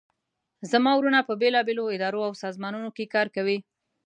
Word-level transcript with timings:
زما 0.71 0.91
وروڼه 0.95 1.19
په 1.27 1.33
بیلابیلو 1.41 1.91
اداراو 1.95 2.27
او 2.27 2.33
سازمانونو 2.43 2.89
کې 2.95 3.11
کار 3.13 3.27
کوي 3.35 3.57